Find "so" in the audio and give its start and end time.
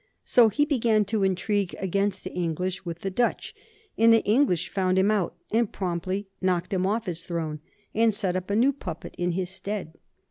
0.25-0.49